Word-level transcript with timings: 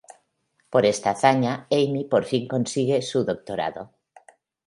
Por 0.71 0.83
esta 0.93 1.11
hazaña 1.11 1.67
Amy 1.69 2.05
por 2.05 2.25
fin 2.25 2.47
consigue 2.47 3.03
su 3.03 3.23
doctorado. 3.23 3.91